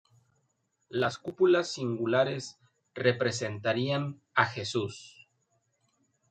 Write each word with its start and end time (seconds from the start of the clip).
Las 0.89 1.19
cúpulas 1.19 1.67
singulares 1.67 2.57
representarían 2.95 4.19
a 4.33 4.47
Jesús. 4.47 5.29